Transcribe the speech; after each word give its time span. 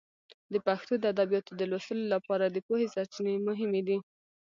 د 0.53 0.55
پښتو 0.67 0.93
د 0.99 1.03
ادبیاتو 1.13 1.51
د 1.55 1.61
لوستلو 1.71 2.05
لپاره 2.15 2.45
د 2.47 2.57
پوهې 2.67 2.87
سرچینې 2.93 3.35
مهمې 3.47 3.81
دي. 3.87 3.97